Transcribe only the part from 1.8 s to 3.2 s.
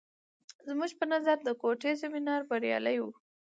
سیمینار بریالی و.